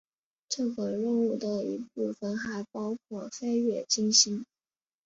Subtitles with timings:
[0.49, 4.43] 这个任务的一部分还包括飞越金星。